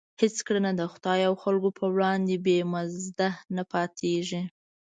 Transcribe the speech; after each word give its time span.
هېڅ 0.21 0.35
کړنه 0.47 0.71
د 0.79 0.81
خدای 0.93 1.21
او 1.29 1.33
خلکو 1.43 1.69
په 1.79 1.85
وړاندې 1.93 2.35
بې 2.45 2.57
مزده 2.73 3.29
نه 3.55 3.63
پاتېږي. 3.71 4.41